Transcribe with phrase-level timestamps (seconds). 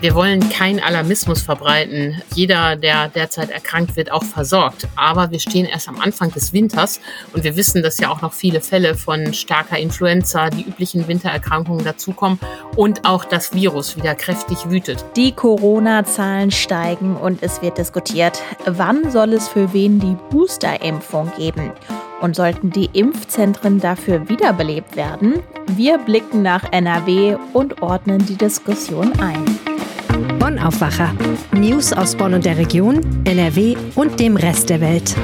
[0.00, 2.22] Wir wollen keinen Alarmismus verbreiten.
[2.32, 4.86] Jeder, der derzeit erkrankt wird, auch versorgt.
[4.94, 7.00] Aber wir stehen erst am Anfang des Winters
[7.32, 11.84] und wir wissen, dass ja auch noch viele Fälle von starker Influenza, die üblichen Wintererkrankungen
[11.84, 12.38] dazukommen
[12.76, 15.04] und auch das Virus wieder kräftig wütet.
[15.16, 21.72] Die Corona-Zahlen steigen und es wird diskutiert, wann soll es für wen die Booster-Impfung geben?
[22.20, 25.40] Und sollten die Impfzentren dafür wiederbelebt werden?
[25.68, 29.44] Wir blicken nach NRW und ordnen die Diskussion ein.
[30.58, 31.14] Aufwacher.
[31.52, 35.16] News aus Bonn und der Region, NRW und dem Rest der Welt.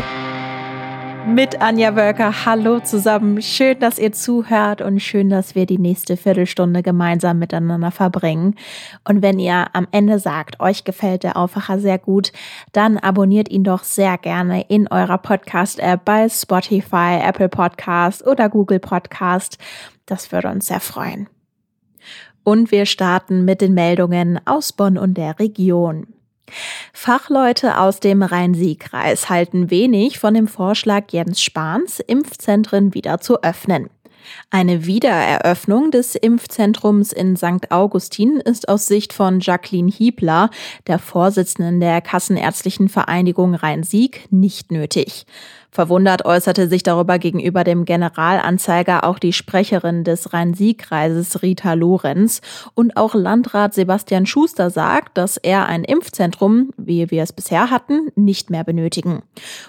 [1.27, 2.45] Mit Anja Wölker.
[2.45, 3.41] Hallo zusammen.
[3.41, 8.57] Schön, dass ihr zuhört und schön, dass wir die nächste Viertelstunde gemeinsam miteinander verbringen.
[9.09, 12.31] Und wenn ihr am Ende sagt, euch gefällt der Aufwacher sehr gut,
[12.73, 18.81] dann abonniert ihn doch sehr gerne in eurer Podcast-App bei Spotify, Apple Podcast oder Google
[18.81, 19.57] Podcast.
[20.05, 21.29] Das würde uns sehr freuen.
[22.45, 26.07] Und wir starten mit den Meldungen aus Bonn und der Region.
[26.93, 33.89] Fachleute aus dem Rhein-Sieg-Kreis halten wenig von dem Vorschlag Jens Spahns, Impfzentren wieder zu öffnen.
[34.51, 37.71] Eine Wiedereröffnung des Impfzentrums in St.
[37.71, 40.51] Augustin ist aus Sicht von Jacqueline Hiebler,
[40.87, 45.27] der Vorsitzenden der Kassenärztlichen Vereinigung Rhein-Sieg, nicht nötig.
[45.75, 52.43] Verwundert äußerte sich darüber gegenüber dem Generalanzeiger auch die Sprecherin des Rhein-Sieg-Kreises Rita Lorenz
[52.75, 58.13] und auch Landrat Sebastian Schuster sagt, dass er ein Impfzentrum, wie wir es bisher hatten,
[58.15, 59.25] nicht mehr benötigen.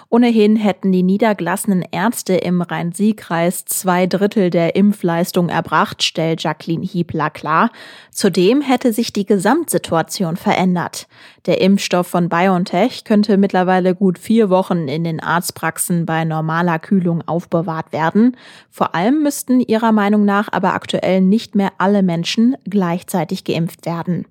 [0.08, 7.30] Ohnehin hätten die niedergelassenen Ärzte im Rhein-Sieg-Kreis zwei Drittel der Impfleistung erbracht, stellt Jacqueline Hiebler
[7.30, 7.72] klar.
[8.12, 11.08] Zudem hätte sich die Gesamtsituation verändert.
[11.46, 17.22] Der Impfstoff von BioNTech könnte mittlerweile gut vier Wochen in den Arztpraxen bei normaler Kühlung
[17.26, 18.36] aufbewahrt werden.
[18.70, 24.26] Vor allem müssten ihrer Meinung nach aber aktuell nicht mehr alle Menschen gleichzeitig geimpft werden.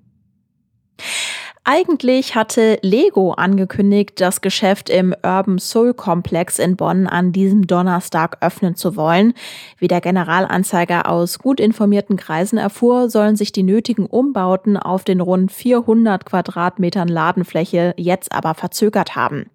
[1.68, 8.36] Eigentlich hatte Lego angekündigt, das Geschäft im Urban Soul Komplex in Bonn an diesem Donnerstag
[8.40, 9.34] öffnen zu wollen.
[9.76, 15.20] Wie der Generalanzeiger aus gut informierten Kreisen erfuhr, sollen sich die nötigen Umbauten auf den
[15.20, 19.50] rund 400 Quadratmetern Ladenfläche jetzt aber verzögert haben.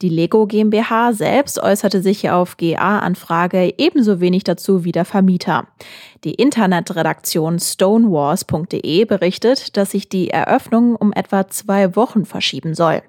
[0.00, 5.66] Die Lego GmbH selbst äußerte sich auf GA-Anfrage ebenso wenig dazu wie der Vermieter.
[6.24, 13.02] Die Internetredaktion stonewars.de berichtet, dass sich die Eröffnung um etwa zwei Wochen verschieben soll.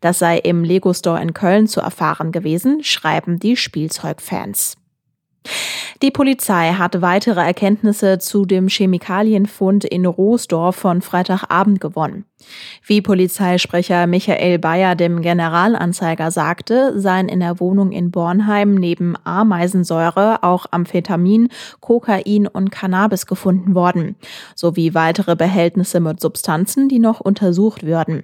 [0.00, 4.76] Das sei im Lego Store in Köln zu erfahren gewesen, schreiben die Spielzeugfans.
[6.02, 12.26] Die Polizei hat weitere Erkenntnisse zu dem Chemikalienfund in Roosdorf von Freitagabend gewonnen.
[12.84, 20.42] Wie Polizeisprecher Michael Bayer dem Generalanzeiger sagte, seien in der Wohnung in Bornheim neben Ameisensäure
[20.42, 21.48] auch Amphetamin,
[21.80, 24.16] Kokain und Cannabis gefunden worden,
[24.54, 28.22] sowie weitere Behältnisse mit Substanzen, die noch untersucht würden.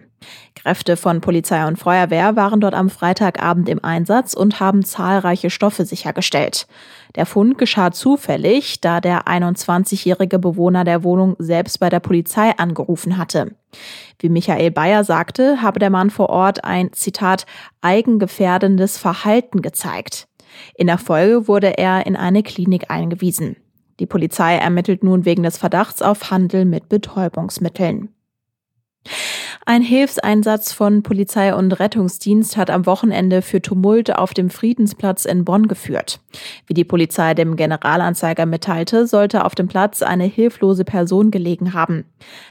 [0.55, 5.84] Kräfte von Polizei und Feuerwehr waren dort am Freitagabend im Einsatz und haben zahlreiche Stoffe
[5.84, 6.66] sichergestellt.
[7.15, 13.19] Der Fund geschah zufällig, da der 21-jährige Bewohner der Wohnung selbst bei der Polizei angerufen
[13.19, 13.55] hatte.
[14.19, 17.47] Wie Michael Bayer sagte, habe der Mann vor Ort ein, Zitat,
[17.81, 20.28] eigengefährdendes Verhalten gezeigt.
[20.75, 23.56] In der Folge wurde er in eine Klinik eingewiesen.
[24.00, 28.09] Die Polizei ermittelt nun wegen des Verdachts auf Handel mit Betäubungsmitteln.
[29.65, 35.45] Ein Hilfseinsatz von Polizei und Rettungsdienst hat am Wochenende für Tumulte auf dem Friedensplatz in
[35.45, 36.19] Bonn geführt.
[36.67, 42.04] Wie die Polizei dem Generalanzeiger mitteilte, sollte auf dem Platz eine hilflose Person gelegen haben.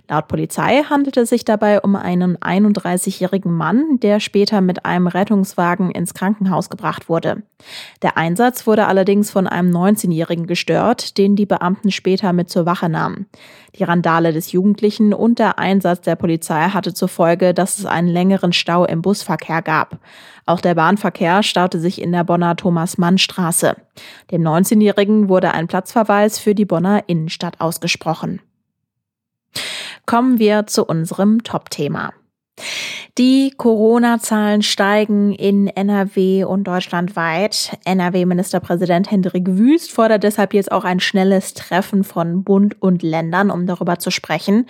[0.09, 5.91] Laut Polizei handelte es sich dabei um einen 31-jährigen Mann, der später mit einem Rettungswagen
[5.91, 7.44] ins Krankenhaus gebracht wurde.
[8.01, 12.88] Der Einsatz wurde allerdings von einem 19-jährigen gestört, den die Beamten später mit zur Wache
[12.88, 13.27] nahmen.
[13.77, 18.09] Die Randale des Jugendlichen und der Einsatz der Polizei hatte zur Folge, dass es einen
[18.09, 20.00] längeren Stau im Busverkehr gab.
[20.45, 23.75] Auch der Bahnverkehr staute sich in der Bonner Thomas-Mann-Straße.
[24.31, 28.41] Dem 19-Jährigen wurde ein Platzverweis für die Bonner Innenstadt ausgesprochen.
[30.06, 32.12] Kommen wir zu unserem Top-Thema.
[33.17, 37.77] Die Corona-Zahlen steigen in NRW und deutschlandweit.
[37.83, 43.67] NRW-Ministerpräsident Hendrik Wüst fordert deshalb jetzt auch ein schnelles Treffen von Bund und Ländern, um
[43.67, 44.65] darüber zu sprechen.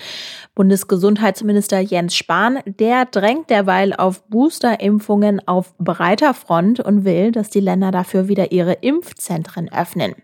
[0.56, 7.60] Bundesgesundheitsminister Jens Spahn, der drängt derweil auf Boosterimpfungen auf breiter Front und will, dass die
[7.60, 10.16] Länder dafür wieder ihre Impfzentren öffnen.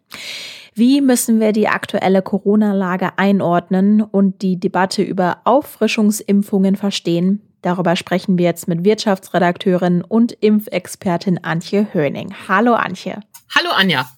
[0.73, 7.46] Wie müssen wir die aktuelle Corona-Lage einordnen und die Debatte über Auffrischungsimpfungen verstehen?
[7.61, 12.33] Darüber sprechen wir jetzt mit Wirtschaftsredakteurin und Impfexpertin Antje Höning.
[12.47, 13.21] Hallo Antje.
[13.55, 14.09] Hallo Anja.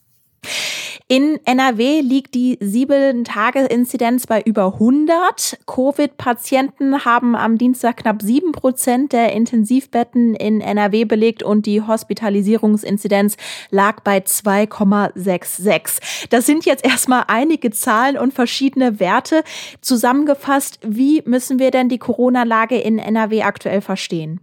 [1.12, 5.58] In NRW liegt die sieben-Tage-Inzidenz bei über 100.
[5.66, 13.38] Covid-Patienten haben am Dienstag knapp sieben Prozent der Intensivbetten in NRW belegt und die Hospitalisierungsinzidenz
[13.72, 16.28] lag bei 2,66.
[16.30, 19.44] Das sind jetzt erstmal einige Zahlen und verschiedene Werte.
[19.82, 24.42] Zusammengefasst, wie müssen wir denn die Corona-Lage in NRW aktuell verstehen?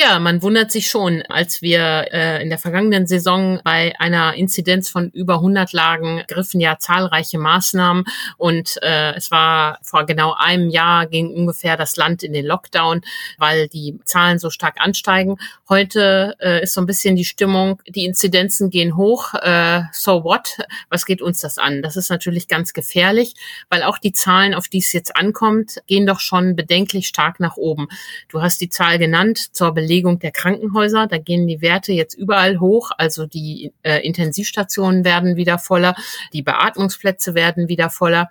[0.00, 4.88] Ja, man wundert sich schon, als wir äh, in der vergangenen Saison bei einer Inzidenz
[4.88, 8.04] von über 100 lagen, griffen ja zahlreiche Maßnahmen
[8.36, 13.00] und äh, es war vor genau einem Jahr ging ungefähr das Land in den Lockdown,
[13.38, 15.36] weil die Zahlen so stark ansteigen.
[15.68, 20.58] Heute äh, ist so ein bisschen die Stimmung, die Inzidenzen gehen hoch, äh, so what?
[20.90, 21.82] Was geht uns das an?
[21.82, 23.34] Das ist natürlich ganz gefährlich,
[23.68, 27.56] weil auch die Zahlen, auf die es jetzt ankommt, gehen doch schon bedenklich stark nach
[27.56, 27.88] oben.
[28.28, 31.06] Du hast die Zahl genannt zur Belegung der Krankenhäuser.
[31.06, 32.90] Da gehen die Werte jetzt überall hoch.
[32.96, 35.94] Also die äh, Intensivstationen werden wieder voller,
[36.32, 38.28] die Beatmungsplätze werden wieder voller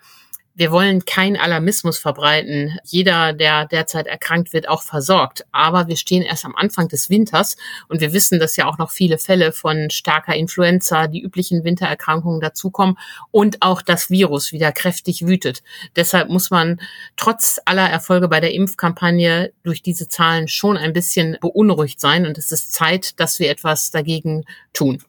[0.57, 2.79] wir wollen keinen Alarmismus verbreiten.
[2.83, 5.45] Jeder, der derzeit erkrankt wird, auch versorgt.
[5.51, 7.57] Aber wir stehen erst am Anfang des Winters
[7.89, 12.41] und wir wissen, dass ja auch noch viele Fälle von starker Influenza, die üblichen Wintererkrankungen
[12.41, 12.97] dazukommen
[13.29, 15.61] und auch das Virus wieder kräftig wütet.
[15.95, 16.81] Deshalb muss man
[17.17, 22.35] trotz aller Erfolge bei der Impfkampagne durch diese Zahlen schon ein bisschen beunruhigt sein und
[22.39, 24.43] es ist Zeit, dass wir etwas dagegen
[24.73, 25.03] tun.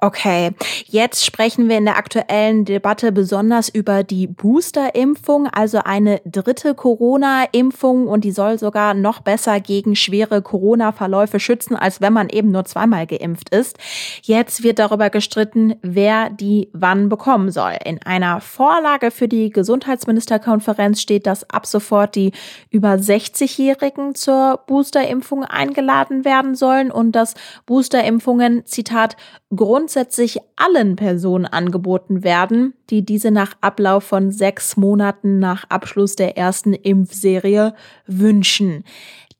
[0.00, 0.52] Okay,
[0.86, 8.06] jetzt sprechen wir in der aktuellen Debatte besonders über die Booster-Impfung, also eine dritte Corona-Impfung
[8.06, 12.64] und die soll sogar noch besser gegen schwere Corona-Verläufe schützen, als wenn man eben nur
[12.64, 13.78] zweimal geimpft ist.
[14.22, 17.76] Jetzt wird darüber gestritten, wer die wann bekommen soll.
[17.84, 22.32] In einer Vorlage für die Gesundheitsministerkonferenz steht, dass ab sofort die
[22.70, 27.34] über 60-Jährigen zur Booster-Impfung eingeladen werden sollen und dass
[27.66, 29.16] Booster-Impfungen, Zitat,
[29.56, 36.36] grundsätzlich allen Personen angeboten werden, die diese nach Ablauf von sechs Monaten nach Abschluss der
[36.36, 37.74] ersten Impfserie
[38.06, 38.84] wünschen.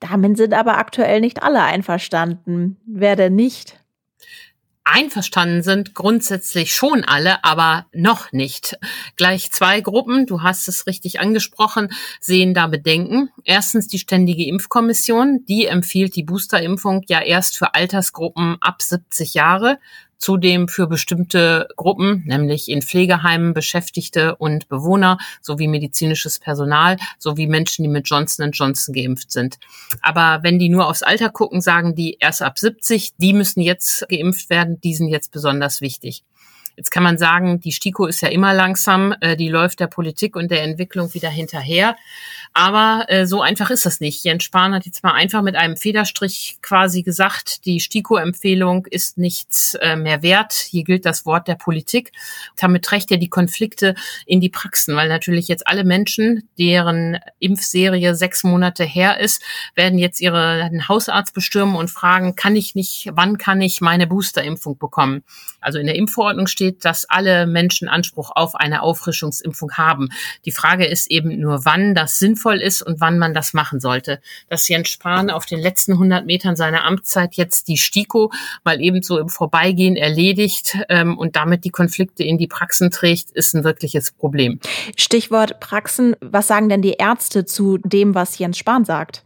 [0.01, 2.77] Damit sind aber aktuell nicht alle einverstanden.
[2.87, 3.84] Wer denn nicht?
[4.85, 8.79] Einverstanden sind grundsätzlich schon alle, aber noch nicht.
[9.17, 11.89] Gleich zwei Gruppen, du hast es richtig angesprochen,
[12.21, 13.31] sehen da Bedenken.
[13.45, 19.79] Erstens die Ständige Impfkommission, die empfiehlt die Boosterimpfung ja erst für Altersgruppen ab 70 Jahre
[20.19, 27.83] zudem für bestimmte Gruppen, nämlich in Pflegeheimen Beschäftigte und Bewohner sowie medizinisches Personal sowie Menschen,
[27.83, 29.59] die mit Johnson Johnson geimpft sind.
[30.03, 34.07] Aber wenn die nur aufs Alter gucken, sagen die erst ab 70, die müssen jetzt
[34.09, 36.25] geimpft werden, die sind jetzt besonders wichtig.
[36.77, 40.35] Jetzt kann man sagen, die STIKO ist ja immer langsam, äh, die läuft der Politik
[40.35, 41.97] und der Entwicklung wieder hinterher.
[42.53, 44.25] Aber äh, so einfach ist das nicht.
[44.25, 49.75] Jens Spahn hat jetzt mal einfach mit einem Federstrich quasi gesagt, die STIKO-Empfehlung ist nichts
[49.75, 50.53] äh, mehr wert.
[50.53, 52.13] Hier gilt das Wort der Politik.
[52.57, 58.15] Damit trägt er die Konflikte in die Praxen, weil natürlich jetzt alle Menschen, deren Impfserie
[58.15, 59.43] sechs Monate her ist,
[59.75, 64.79] werden jetzt ihren Hausarzt bestürmen und fragen, kann ich nicht, wann kann ich meine Boosterimpfung
[64.79, 65.25] bekommen?
[65.61, 70.09] Also in der Impfverordnung steht, dass alle Menschen Anspruch auf eine Auffrischungsimpfung haben.
[70.45, 73.81] Die Frage ist eben nur, wann das sinnvoll sinnvoll ist und wann man das machen
[73.81, 74.21] sollte.
[74.49, 78.33] Dass Jens Spahn auf den letzten 100 Metern seiner Amtszeit jetzt die STIKO
[78.65, 83.31] mal eben so im Vorbeigehen erledigt ähm, und damit die Konflikte in die Praxen trägt,
[83.31, 84.61] ist ein wirkliches Problem.
[84.97, 86.17] Stichwort Praxen.
[86.21, 89.25] Was sagen denn die Ärzte zu dem, was Jens Spahn sagt?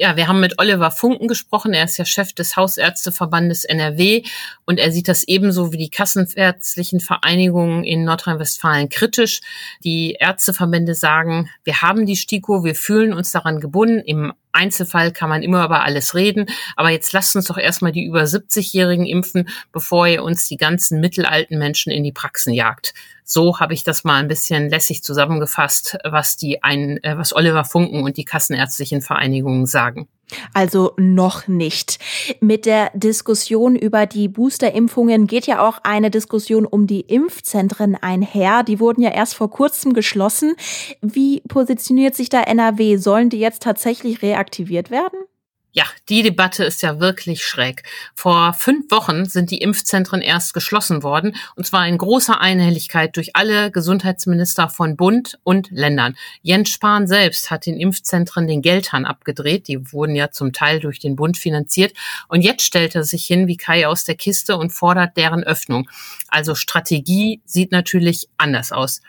[0.00, 1.74] Ja, wir haben mit Oliver Funken gesprochen.
[1.74, 4.22] Er ist ja Chef des Hausärzteverbandes NRW
[4.64, 9.40] und er sieht das ebenso wie die kassenärztlichen Vereinigungen in Nordrhein-Westfalen kritisch.
[9.82, 13.98] Die Ärzteverbände sagen, wir haben die STIKO, wir fühlen uns daran gebunden.
[13.98, 18.04] Im Einzelfall kann man immer über alles reden, aber jetzt lasst uns doch erstmal die
[18.04, 22.94] über 70-Jährigen impfen, bevor ihr uns die ganzen mittelalten Menschen in die Praxen jagt.
[23.30, 27.66] So habe ich das mal ein bisschen lässig zusammengefasst, was die ein, äh, was Oliver
[27.66, 30.08] Funken und die kassenärztlichen Vereinigungen sagen.
[30.54, 31.98] Also noch nicht.
[32.40, 38.62] Mit der Diskussion über die Boosterimpfungen geht ja auch eine Diskussion um die Impfzentren einher.
[38.62, 40.54] Die wurden ja erst vor kurzem geschlossen.
[41.02, 42.96] Wie positioniert sich da NRW?
[42.96, 45.18] Sollen die jetzt tatsächlich reaktiviert werden?
[45.78, 47.84] Ja, die Debatte ist ja wirklich schräg.
[48.16, 53.36] Vor fünf Wochen sind die Impfzentren erst geschlossen worden, und zwar in großer Einhelligkeit durch
[53.36, 56.16] alle Gesundheitsminister von Bund und Ländern.
[56.42, 59.68] Jens Spahn selbst hat den Impfzentren den Geldhahn abgedreht.
[59.68, 61.92] Die wurden ja zum Teil durch den Bund finanziert.
[62.26, 65.88] Und jetzt stellt er sich hin wie Kai aus der Kiste und fordert deren Öffnung.
[66.26, 69.00] Also Strategie sieht natürlich anders aus.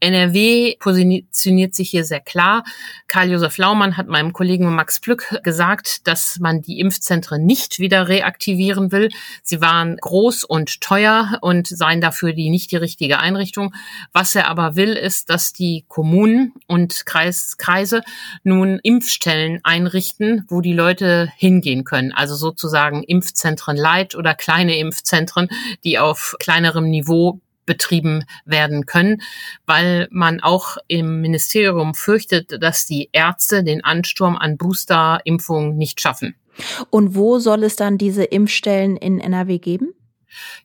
[0.00, 2.64] NRW positioniert sich hier sehr klar.
[3.08, 8.92] Karl-Josef Laumann hat meinem Kollegen Max Plück gesagt, dass man die Impfzentren nicht wieder reaktivieren
[8.92, 9.08] will.
[9.42, 13.74] Sie waren groß und teuer und seien dafür die nicht die richtige Einrichtung.
[14.12, 18.02] Was er aber will, ist, dass die Kommunen und Kreis, Kreise
[18.42, 22.12] nun Impfstellen einrichten, wo die Leute hingehen können.
[22.12, 25.48] Also sozusagen Impfzentren Light oder kleine Impfzentren,
[25.84, 29.22] die auf kleinerem Niveau betrieben werden können,
[29.66, 36.34] weil man auch im Ministerium fürchtet, dass die Ärzte den Ansturm an Boosterimpfungen nicht schaffen.
[36.90, 39.94] Und wo soll es dann diese Impfstellen in NRW geben?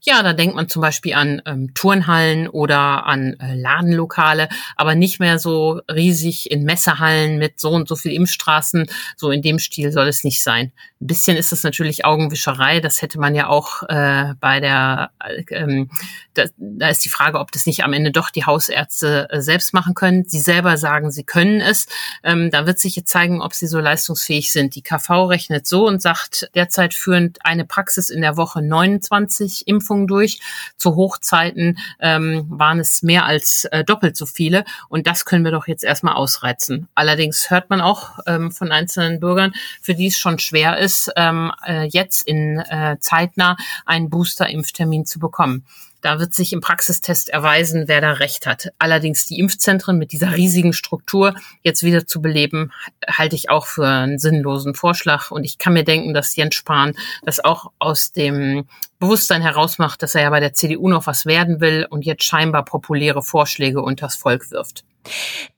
[0.02, 5.20] Ja, da denkt man zum Beispiel an ähm, Turnhallen oder an äh, Ladenlokale, aber nicht
[5.20, 8.88] mehr so riesig in Messehallen mit so und so viel Impfstraßen.
[9.16, 10.72] So in dem Stil soll es nicht sein.
[11.02, 12.82] Ein bisschen ist es natürlich Augenwischerei.
[12.82, 15.90] Das hätte man ja auch äh, bei der, äh, ähm,
[16.34, 19.74] da, da ist die Frage, ob das nicht am Ende doch die Hausärzte äh, selbst
[19.74, 20.26] machen können.
[20.26, 21.88] Sie selber sagen, sie können es.
[22.24, 24.76] Ähm, da wird sich jetzt zeigen, ob sie so leistungsfähig sind.
[24.76, 30.08] Die KV rechnet so und sagt, derzeit führend eine Praxis in der Woche 29 Impfungen
[30.08, 30.40] durch.
[30.78, 34.66] Zu Hochzeiten ähm, waren es mehr als äh, doppelt so viele.
[34.90, 36.88] Und das können wir doch jetzt erstmal ausreizen.
[36.94, 41.12] Allerdings hört man auch ähm, von einzelnen Bürgern, für die es schon schwer ist, ist,
[41.16, 45.66] ähm, äh, jetzt in äh, zeitnah einen Booster-Impftermin zu bekommen.
[46.02, 48.72] Da wird sich im Praxistest erweisen, wer da recht hat.
[48.80, 52.72] Allerdings die Impfzentren mit dieser riesigen Struktur jetzt wieder zu beleben,
[53.08, 55.32] halte ich auch für einen sinnlosen Vorschlag.
[55.32, 58.66] Und ich kann mir denken, dass Jens Spahn das auch aus dem
[59.00, 62.64] Bewusstsein herausmacht, dass er ja bei der CDU noch was werden will und jetzt scheinbar
[62.66, 64.84] populäre Vorschläge unters Volk wirft.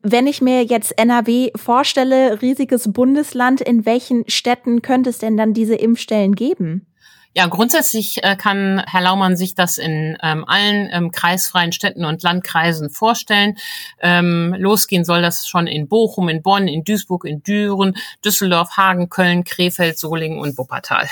[0.02, 5.54] Wenn ich mir jetzt NRW vorstelle, riesiges Bundesland, in welchen Städten könnte es denn dann
[5.54, 6.86] diese Impfstellen geben?
[7.34, 12.24] Ja, grundsätzlich äh, kann Herr Laumann sich das in ähm, allen ähm, kreisfreien Städten und
[12.24, 13.58] Landkreisen vorstellen.
[14.00, 17.96] Ähm, losgehen soll das schon in Bochum, in Bonn, in Duisburg, in Düren,
[18.26, 21.08] Düsseldorf, Hagen, Köln, Krefeld, Solingen und Wuppertal.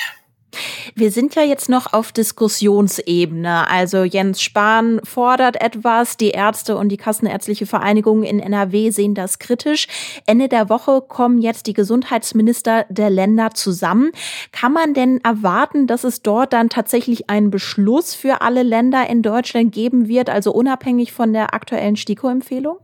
[0.96, 3.70] Wir sind ja jetzt noch auf Diskussionsebene.
[3.70, 9.39] Also Jens Spahn fordert etwas, die Ärzte und die Kassenärztliche Vereinigung in NRW sehen das
[9.39, 9.88] kritisch.
[10.25, 14.12] Ende der Woche kommen jetzt die Gesundheitsminister der Länder zusammen.
[14.51, 19.22] Kann man denn erwarten, dass es dort dann tatsächlich einen Beschluss für alle Länder in
[19.22, 22.77] Deutschland geben wird, also unabhängig von der aktuellen STIKO-Empfehlung?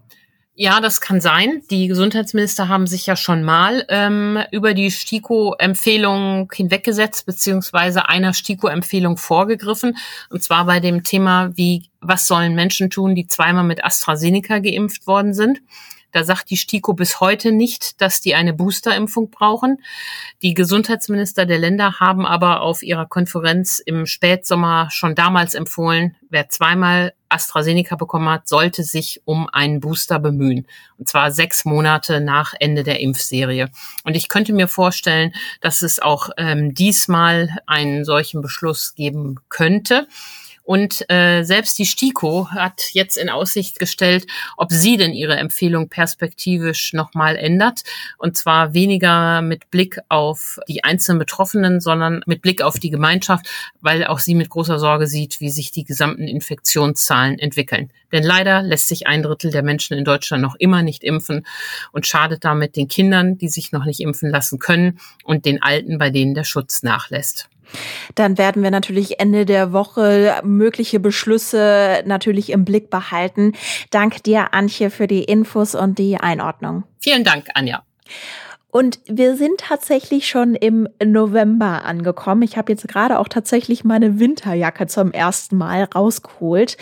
[0.57, 1.63] Ja, das kann sein.
[1.69, 9.17] Die Gesundheitsminister haben sich ja schon mal ähm, über die STIKO-Empfehlung hinweggesetzt, beziehungsweise einer STIKO-Empfehlung
[9.17, 9.97] vorgegriffen.
[10.29, 15.07] Und zwar bei dem Thema, wie, was sollen Menschen tun, die zweimal mit AstraZeneca geimpft
[15.07, 15.59] worden sind.
[16.15, 19.83] Da sagt die STIKO bis heute nicht, dass die eine Boosterimpfung brauchen.
[20.41, 26.47] Die Gesundheitsminister der Länder haben aber auf ihrer Konferenz im Spätsommer schon damals empfohlen, wer
[26.47, 30.67] zweimal AstraZeneca bekommen hat, sollte sich um einen Booster bemühen.
[30.97, 33.69] Und zwar sechs Monate nach Ende der Impfserie.
[34.05, 40.07] Und ich könnte mir vorstellen, dass es auch ähm, diesmal einen solchen Beschluss geben könnte.
[40.65, 44.25] Und äh, selbst die STIKO hat jetzt in Aussicht gestellt,
[44.57, 47.83] ob sie denn ihre Empfehlung perspektivisch nochmal ändert.
[48.17, 53.45] Und zwar weniger mit Blick auf die einzelnen Betroffenen, sondern mit Blick auf die Gemeinschaft,
[53.79, 57.91] weil auch sie mit großer Sorge sieht, wie sich die gesamten Infektionszahlen entwickeln.
[58.11, 61.45] Denn leider lässt sich ein Drittel der Menschen in Deutschland noch immer nicht impfen
[61.91, 65.99] und schadet damit den Kindern, die sich noch nicht impfen lassen können und den Alten,
[65.99, 67.49] bei denen der Schutz nachlässt.
[68.15, 73.53] Dann werden wir natürlich Ende der Woche mögliche Beschlüsse natürlich im Blick behalten.
[73.91, 76.83] Dank dir, Antje, für die Infos und die Einordnung.
[76.99, 77.83] Vielen Dank, Anja.
[78.75, 82.41] Und wir sind tatsächlich schon im November angekommen.
[82.41, 86.75] Ich habe jetzt gerade auch tatsächlich meine Winterjacke zum ersten Mal rausgeholt.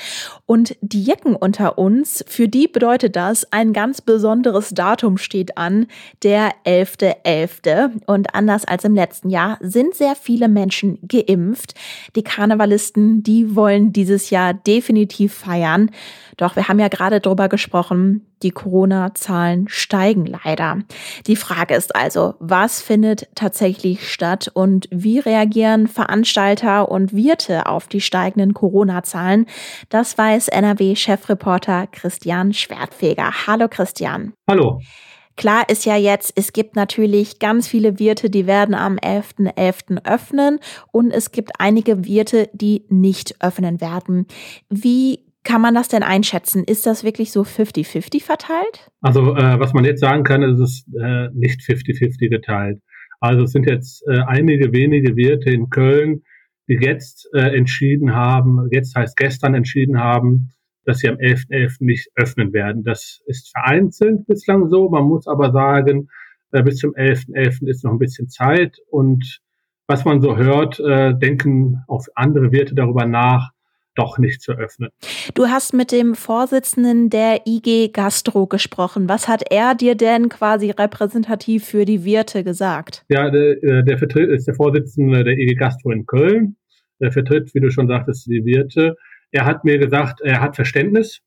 [0.47, 5.85] Und die Jacken unter uns, für die bedeutet das, ein ganz besonderes Datum steht an,
[6.23, 7.13] der 11.11.
[7.27, 8.01] .11.
[8.07, 11.75] Und anders als im letzten Jahr sind sehr viele Menschen geimpft.
[12.15, 15.91] Die Karnevalisten, die wollen dieses Jahr definitiv feiern.
[16.37, 20.79] Doch wir haben ja gerade drüber gesprochen, die Corona-Zahlen steigen leider.
[21.27, 27.87] Die Frage ist also, was findet tatsächlich statt und wie reagieren Veranstalter und Wirte auf
[27.87, 29.47] die steigenden Corona-Zahlen?
[29.89, 33.47] Das weiß NRW-Chefreporter Christian Schwertfeger.
[33.47, 34.33] Hallo Christian.
[34.49, 34.79] Hallo.
[35.35, 39.55] Klar ist ja jetzt, es gibt natürlich ganz viele Wirte, die werden am 11.11.
[39.55, 40.05] .11.
[40.05, 40.59] öffnen
[40.91, 44.27] und es gibt einige Wirte, die nicht öffnen werden.
[44.69, 46.63] Wie kann man das denn einschätzen?
[46.63, 48.89] Ist das wirklich so 50-50 verteilt?
[49.01, 52.81] Also äh, was man jetzt sagen kann, ist es äh, nicht 50-50 geteilt.
[53.19, 56.23] Also es sind jetzt äh, einige wenige Wirte in Köln,
[56.67, 60.53] die jetzt äh, entschieden haben, jetzt heißt gestern entschieden haben,
[60.85, 61.49] dass sie am 11.11.
[61.49, 61.75] .11.
[61.79, 62.83] nicht öffnen werden.
[62.83, 64.89] Das ist vereinzelt bislang so.
[64.89, 66.09] Man muss aber sagen,
[66.51, 67.33] äh, bis zum 11.11.
[67.33, 67.69] .11.
[67.69, 68.77] ist noch ein bisschen Zeit.
[68.89, 69.39] Und
[69.87, 73.51] was man so hört, äh, denken auch andere Wirte darüber nach,
[73.95, 74.89] doch nicht zu öffnen.
[75.33, 79.09] Du hast mit dem Vorsitzenden der IG Gastro gesprochen.
[79.09, 83.05] Was hat er dir denn quasi repräsentativ für die Wirte gesagt?
[83.09, 86.55] Ja, der, äh, der Vertritt ist der Vorsitzende der IG Gastro in Köln.
[86.99, 88.95] Der vertritt, wie du schon sagtest, die Wirte.
[89.31, 91.21] Er hat mir gesagt, er hat Verständnis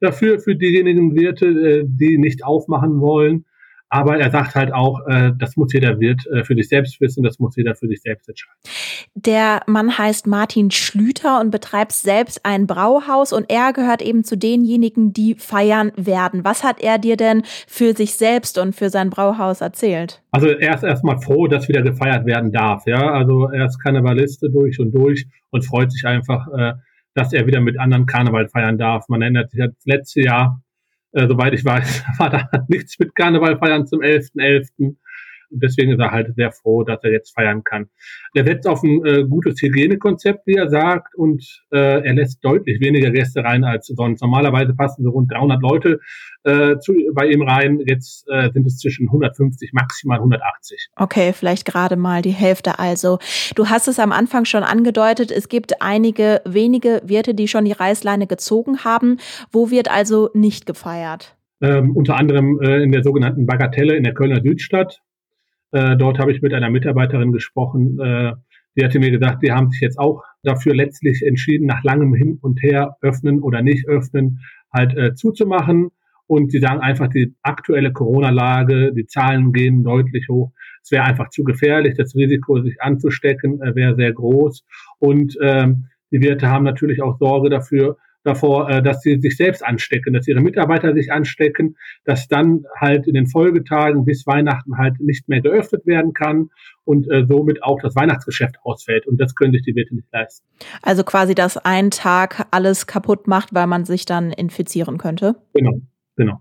[0.00, 3.46] dafür, für diejenigen Wirte, äh, die nicht aufmachen wollen.
[3.94, 7.22] Aber er sagt halt auch, äh, das muss jeder Wirt äh, für sich selbst wissen,
[7.22, 8.58] das muss jeder für sich selbst entscheiden.
[9.14, 14.36] Der Mann heißt Martin Schlüter und betreibt selbst ein Brauhaus und er gehört eben zu
[14.36, 16.44] denjenigen, die feiern werden.
[16.44, 20.22] Was hat er dir denn für sich selbst und für sein Brauhaus erzählt?
[20.32, 22.88] Also er ist erstmal froh, dass wieder gefeiert werden darf.
[22.88, 26.72] Ja, also er ist Karnevaliste durch und durch und freut sich einfach, äh,
[27.14, 29.08] dass er wieder mit anderen Karneval feiern darf.
[29.08, 30.63] Man erinnert sich das letzte Jahr,
[31.14, 34.70] äh, soweit ich weiß, war da nichts mit Karneval feiern zum 11.11.
[34.78, 34.96] .11.
[35.54, 37.86] Und deswegen ist er halt sehr froh, dass er jetzt feiern kann.
[38.34, 42.80] Er setzt auf ein äh, gutes Hygienekonzept, wie er sagt, und äh, er lässt deutlich
[42.80, 44.20] weniger Gäste rein als sonst.
[44.20, 46.00] Normalerweise passen so rund 300 Leute
[46.42, 47.80] äh, zu, bei ihm rein.
[47.86, 50.88] Jetzt äh, sind es zwischen 150, maximal 180.
[50.96, 53.18] Okay, vielleicht gerade mal die Hälfte also.
[53.54, 57.72] Du hast es am Anfang schon angedeutet, es gibt einige wenige Wirte, die schon die
[57.72, 59.18] Reißleine gezogen haben.
[59.52, 61.36] Wo wird also nicht gefeiert?
[61.60, 65.00] Ähm, unter anderem äh, in der sogenannten Bagatelle in der Kölner Südstadt.
[65.74, 68.32] Äh, dort habe ich mit einer Mitarbeiterin gesprochen, äh,
[68.76, 72.38] die hatte mir gesagt, die haben sich jetzt auch dafür letztlich entschieden, nach langem Hin
[72.40, 74.40] und Her öffnen oder nicht öffnen,
[74.72, 75.90] halt äh, zuzumachen.
[76.26, 80.52] Und sie sagen einfach, die aktuelle Corona-Lage, die Zahlen gehen deutlich hoch.
[80.82, 81.94] Es wäre einfach zu gefährlich.
[81.96, 84.64] Das Risiko, sich anzustecken, äh, wäre sehr groß.
[84.98, 89.64] Und ähm, die Wirte haben natürlich auch Sorge dafür, davor, äh, dass sie sich selbst
[89.64, 94.98] anstecken, dass ihre Mitarbeiter sich anstecken, dass dann halt in den Folgetagen bis Weihnachten halt
[95.00, 96.50] nicht mehr geöffnet werden kann
[96.84, 99.06] und äh, somit auch das Weihnachtsgeschäft ausfällt.
[99.06, 100.46] Und das können sich die Wirte nicht leisten.
[100.82, 105.36] Also quasi, dass ein Tag alles kaputt macht, weil man sich dann infizieren könnte?
[105.52, 105.80] Genau,
[106.16, 106.40] genau.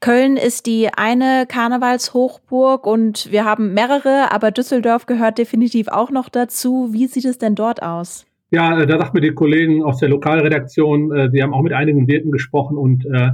[0.00, 6.28] Köln ist die eine Karnevalshochburg und wir haben mehrere, aber Düsseldorf gehört definitiv auch noch
[6.28, 6.92] dazu.
[6.92, 8.26] Wie sieht es denn dort aus?
[8.50, 11.72] Ja, äh, da sagt mir die Kollegen aus der Lokalredaktion, äh, sie haben auch mit
[11.72, 13.30] einigen Wirten gesprochen und äh,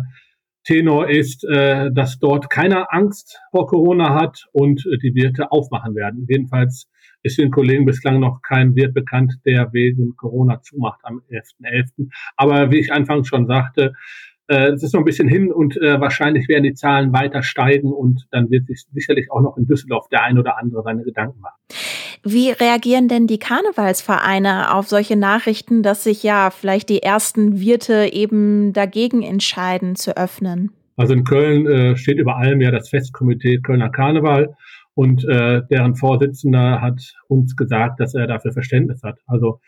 [0.64, 5.94] Tenor ist, äh, dass dort keiner Angst vor Corona hat und äh, die Wirte aufmachen
[5.96, 6.26] werden.
[6.28, 6.88] Jedenfalls
[7.22, 11.98] ist den Kollegen bislang noch kein Wirt bekannt, der wegen Corona zumacht am 11.11.
[11.98, 12.08] .11.
[12.36, 13.94] Aber wie ich anfangs schon sagte,
[14.46, 17.92] äh, es ist noch ein bisschen hin und äh, wahrscheinlich werden die Zahlen weiter steigen
[17.92, 21.40] und dann wird sich sicherlich auch noch in Düsseldorf der ein oder andere seine Gedanken
[21.40, 21.58] machen.
[22.24, 28.10] Wie reagieren denn die Karnevalsvereine auf solche Nachrichten, dass sich ja vielleicht die ersten Wirte
[28.12, 30.70] eben dagegen entscheiden zu öffnen?
[30.96, 34.54] Also in Köln äh, steht über allem ja das Festkomitee Kölner Karneval
[34.94, 39.18] und äh, deren Vorsitzender hat uns gesagt, dass er dafür Verständnis hat.
[39.26, 39.60] Also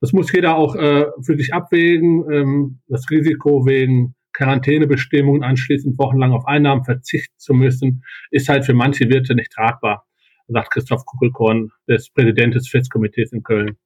[0.00, 2.24] das muss jeder auch äh, für sich abwägen.
[2.32, 8.74] Ähm, das Risiko wegen Quarantänebestimmungen anschließend wochenlang auf Einnahmen verzichten zu müssen, ist halt für
[8.74, 10.04] manche Wirte nicht tragbar
[10.48, 13.76] sagt Christoph Kuckelkorn, des Präsident des Festkomitees in Köln.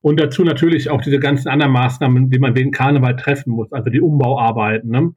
[0.00, 3.90] Und dazu natürlich auch diese ganzen anderen Maßnahmen, die man wegen Karneval treffen muss, also
[3.90, 5.14] die Umbauarbeiten, ne?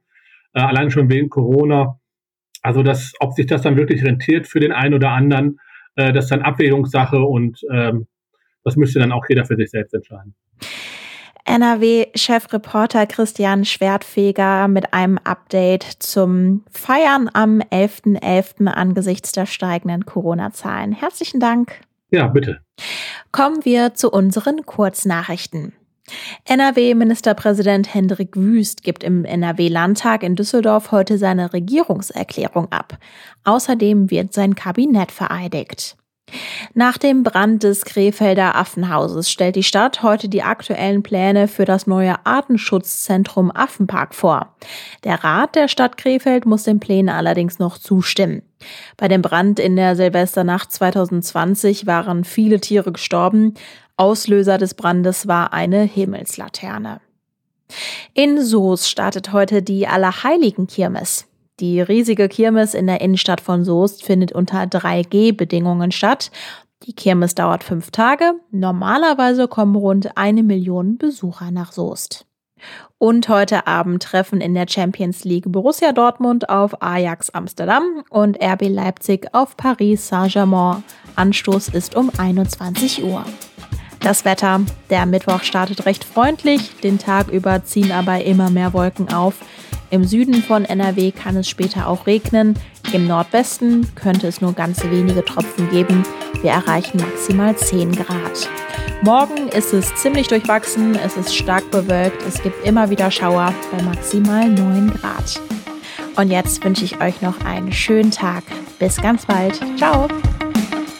[0.54, 2.00] äh, allein schon wegen Corona.
[2.62, 5.60] Also das, ob sich das dann wirklich rentiert für den einen oder anderen,
[5.96, 8.06] äh, das ist dann Abwägungssache und ähm,
[8.64, 10.34] das müsste dann auch jeder für sich selbst entscheiden.
[11.44, 18.20] NRW-Chefreporter Christian Schwertfeger mit einem Update zum Feiern am 11.11.
[18.20, 18.66] .11.
[18.66, 20.92] angesichts der steigenden Corona-Zahlen.
[20.92, 21.80] Herzlichen Dank.
[22.10, 22.60] Ja, bitte.
[23.32, 25.72] Kommen wir zu unseren Kurznachrichten.
[26.44, 32.98] NRW-Ministerpräsident Hendrik Wüst gibt im NRW-Landtag in Düsseldorf heute seine Regierungserklärung ab.
[33.44, 35.96] Außerdem wird sein Kabinett vereidigt.
[36.74, 41.86] Nach dem Brand des Krefelder Affenhauses stellt die Stadt heute die aktuellen Pläne für das
[41.86, 44.54] neue Artenschutzzentrum Affenpark vor.
[45.04, 48.42] Der Rat der Stadt Krefeld muss den Plänen allerdings noch zustimmen.
[48.96, 53.54] Bei dem Brand in der Silvesternacht 2020 waren viele Tiere gestorben.
[53.96, 57.00] Auslöser des Brandes war eine Himmelslaterne.
[58.14, 61.29] In Soos startet heute die Allerheiligen Kirmes.
[61.60, 66.30] Die riesige Kirmes in der Innenstadt von Soest findet unter 3G-Bedingungen statt.
[66.84, 68.32] Die Kirmes dauert fünf Tage.
[68.50, 72.24] Normalerweise kommen rund eine Million Besucher nach Soest.
[72.96, 78.68] Und heute Abend treffen in der Champions League Borussia Dortmund auf Ajax Amsterdam und RB
[78.68, 80.82] Leipzig auf Paris Saint-Germain.
[81.16, 83.24] Anstoß ist um 21 Uhr.
[84.00, 84.60] Das Wetter.
[84.88, 89.34] Der Mittwoch startet recht freundlich, den Tag über ziehen aber immer mehr Wolken auf.
[89.90, 92.54] Im Süden von NRW kann es später auch regnen.
[92.92, 96.04] Im Nordwesten könnte es nur ganz wenige Tropfen geben.
[96.42, 98.48] Wir erreichen maximal 10 Grad.
[99.02, 103.82] Morgen ist es ziemlich durchwachsen, es ist stark bewölkt, es gibt immer wieder Schauer bei
[103.82, 105.40] maximal 9 Grad.
[106.16, 108.44] Und jetzt wünsche ich euch noch einen schönen Tag.
[108.78, 109.60] Bis ganz bald.
[109.76, 110.06] Ciao.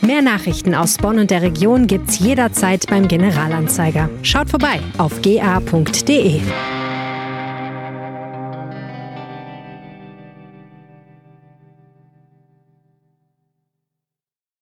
[0.00, 4.09] Mehr Nachrichten aus Bonn und der Region gibt's jederzeit beim Generalanzeiger.
[4.22, 6.40] Schaut vorbei auf ga.de.